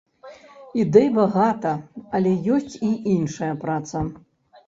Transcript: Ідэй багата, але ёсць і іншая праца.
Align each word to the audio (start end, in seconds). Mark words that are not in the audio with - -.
Ідэй 0.83 1.09
багата, 1.17 1.73
але 2.19 2.31
ёсць 2.55 2.75
і 2.87 2.89
іншая 3.15 3.53
праца. 3.67 3.97